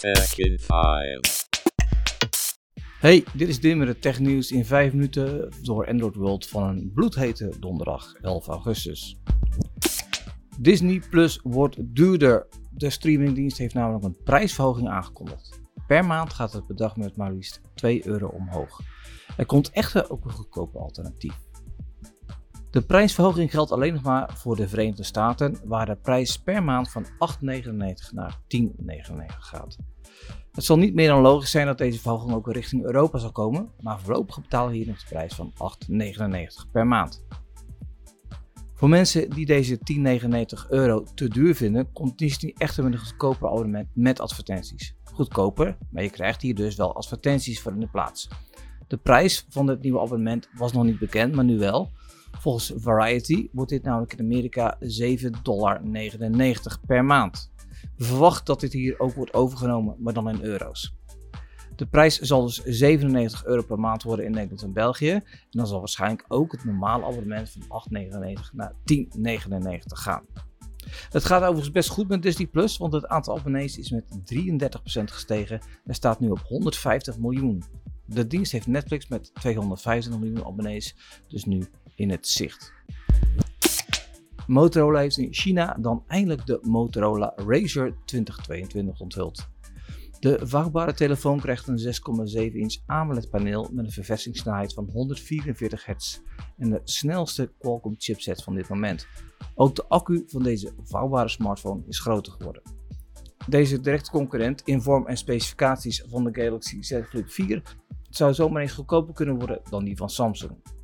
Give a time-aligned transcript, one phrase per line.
[0.00, 1.48] Tech in 5.
[3.00, 6.90] Hey, dit is Dim met het technieuws in 5 minuten door Android World van een
[6.94, 9.20] bloedhete donderdag 11 augustus.
[10.58, 12.46] Disney Plus wordt duurder.
[12.70, 15.60] De streamingdienst heeft namelijk een prijsverhoging aangekondigd.
[15.86, 18.80] Per maand gaat het bedrag met maar liefst 2 euro omhoog.
[19.36, 21.34] Er komt echter ook een goedkoper alternatief.
[22.70, 26.90] De prijsverhoging geldt alleen nog maar voor de Verenigde Staten, waar de prijs per maand
[26.90, 27.10] van 8,99
[28.12, 28.70] naar 10,99
[29.26, 29.76] gaat.
[30.52, 33.70] Het zal niet meer dan logisch zijn dat deze verhoging ook richting Europa zal komen,
[33.80, 37.24] maar voorlopig betalen we hier nog de prijs van 8,99 per maand.
[38.74, 39.78] Voor mensen die deze
[40.64, 44.96] 10,99 euro te duur vinden, komt Disney echter met een goedkoper abonnement met advertenties.
[45.04, 48.28] Goedkoper, maar je krijgt hier dus wel advertenties voor in de plaats.
[48.86, 51.90] De prijs van het nieuwe abonnement was nog niet bekend, maar nu wel.
[52.30, 55.80] Volgens Variety wordt dit namelijk in Amerika 7,99 dollar
[56.86, 57.52] per maand.
[57.96, 60.94] We verwachten dat dit hier ook wordt overgenomen, maar dan in euro's.
[61.76, 65.10] De prijs zal dus 97 euro per maand worden in Nederland en België.
[65.10, 67.82] En dan zal waarschijnlijk ook het normale abonnement van
[68.36, 69.06] 8,99 naar 10,99
[69.86, 70.24] gaan.
[71.10, 75.04] Het gaat overigens best goed met Disney Plus, want het aantal abonnees is met 33%
[75.04, 77.62] gestegen en staat nu op 150 miljoen.
[78.04, 80.96] De dienst heeft Netflix met 225 miljoen abonnees,
[81.28, 81.66] dus nu
[82.00, 82.72] in het zicht.
[84.46, 89.48] Motorola heeft in China dan eindelijk de Motorola Razr 2022 onthuld.
[90.20, 91.78] De vouwbare telefoon krijgt een
[92.48, 96.18] 6,7 inch AMOLED paneel met een verversingssnelheid van 144 Hz
[96.56, 99.06] en de snelste Qualcomm chipset van dit moment.
[99.54, 102.62] Ook de accu van deze vouwbare smartphone is groter geworden.
[103.48, 107.62] Deze directe concurrent in vorm en specificaties van de Galaxy Z Flip 4
[108.10, 110.79] zou zomaar eens goedkoper kunnen worden dan die van Samsung.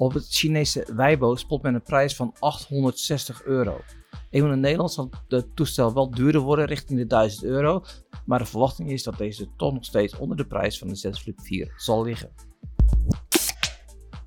[0.00, 3.80] Op het Chinese Weibo spot men een prijs van 860 euro.
[4.30, 7.84] Eenmaal in Nederland zal het toestel wel duurder worden richting de 1000 euro,
[8.24, 11.10] maar de verwachting is dat deze toch nog steeds onder de prijs van de Z
[11.10, 12.30] Flip 4 zal liggen.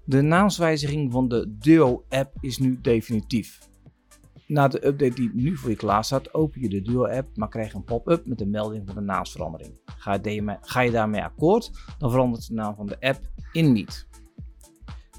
[0.06, 3.60] De naamswijziging van de Duo-app is nu definitief.
[4.48, 7.74] Na de update die nu voor je klaar staat, open je de Duo-app, maar krijg
[7.74, 9.80] een pop-up met de melding van de naamsverandering.
[9.86, 13.20] Ga je, ga je daarmee akkoord, dan verandert de naam van de app
[13.52, 14.12] in niet.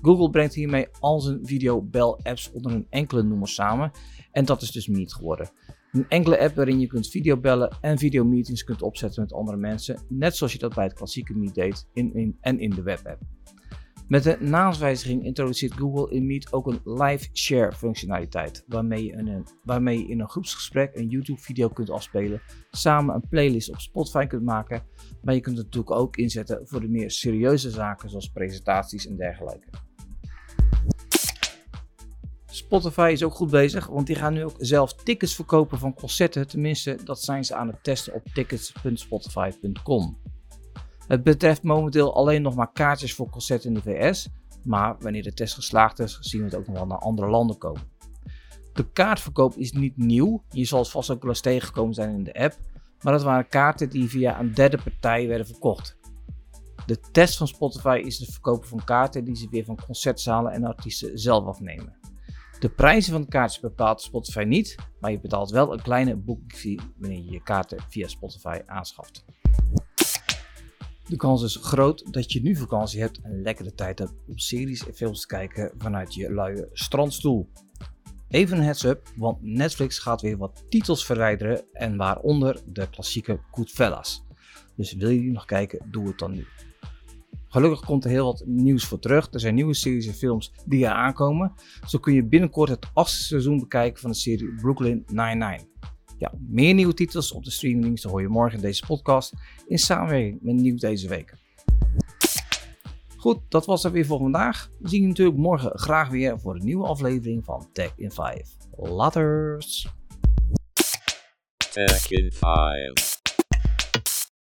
[0.04, 3.90] Google brengt hiermee al zijn videobel-apps onder een enkele noemer samen
[4.32, 5.50] en dat is dus Meet geworden.
[5.92, 10.36] Een enkele app waarin je kunt videobellen en videomeetings kunt opzetten met andere mensen, net
[10.36, 13.20] zoals je dat bij het klassieke Meet deed in, in, en in de webapp.
[14.08, 19.46] Met de naamswijziging introduceert Google in Meet ook een live share functionaliteit, waarmee je, een,
[19.62, 24.26] waarmee je in een groepsgesprek een YouTube video kunt afspelen, samen een playlist op Spotify
[24.26, 24.82] kunt maken,
[25.22, 29.16] maar je kunt het natuurlijk ook inzetten voor de meer serieuze zaken zoals presentaties en
[29.16, 29.66] dergelijke.
[32.54, 36.48] Spotify is ook goed bezig, want die gaan nu ook zelf tickets verkopen van concerten.
[36.48, 40.18] Tenminste, dat zijn ze aan het testen op tickets.spotify.com.
[41.06, 44.28] Het betreft momenteel alleen nog maar kaartjes voor concerten in de VS,
[44.62, 47.58] maar wanneer de test geslaagd is, zien we het ook nog wel naar andere landen
[47.58, 47.82] komen.
[48.72, 52.24] De kaartverkoop is niet nieuw, je zal het vast ook wel eens tegengekomen zijn in
[52.24, 52.56] de app,
[53.02, 55.96] maar dat waren kaarten die via een derde partij werden verkocht.
[56.86, 60.64] De test van Spotify is het verkopen van kaarten die ze weer van concertzalen en
[60.64, 62.03] artiesten zelf afnemen.
[62.64, 66.80] De prijzen van de kaartjes bepaalt Spotify niet, maar je betaalt wel een kleine boekingfee
[66.96, 69.24] wanneer je je kaarten via Spotify aanschaft.
[71.08, 74.86] De kans is groot dat je nu vakantie hebt en lekkere tijd hebt om series
[74.86, 77.48] en films te kijken vanuit je luie strandstoel.
[78.28, 83.40] Even een heads up, want Netflix gaat weer wat titels verwijderen en waaronder de klassieke
[83.50, 84.26] Goodfellas.
[84.76, 86.46] Dus wil je die nog kijken, doe het dan nu.
[87.54, 89.28] Gelukkig komt er heel wat nieuws voor terug.
[89.32, 91.52] Er zijn nieuwe series en films die er aankomen.
[91.86, 95.60] Zo kun je binnenkort het achtste seizoen bekijken van de serie Brooklyn Nine-Nine.
[96.18, 99.32] Ja, meer nieuwe titels op de streamingdiensten hoor je morgen in deze podcast
[99.66, 101.34] in samenwerking met Nieuw deze week.
[103.16, 104.70] Goed, dat was het weer voor vandaag.
[104.78, 108.48] We zien je natuurlijk morgen graag weer voor een nieuwe aflevering van Tech in 5.
[108.76, 109.88] Laters!
[111.72, 113.13] Tech in 5.